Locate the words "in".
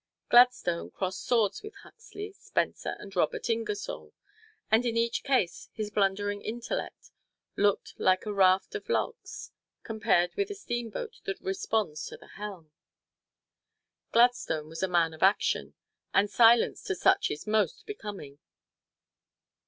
4.83-4.97